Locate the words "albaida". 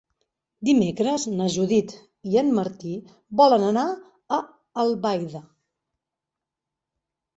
4.85-5.43